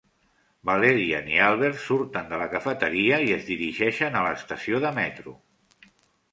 [0.69, 5.39] Valérian i Albert surten de la cafeteria i es dirigeixen a l'estació de metro.